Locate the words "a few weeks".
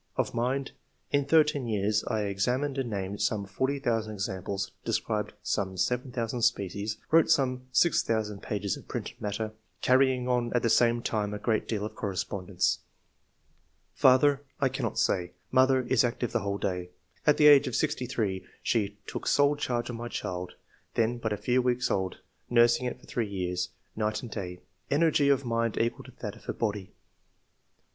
21.31-21.91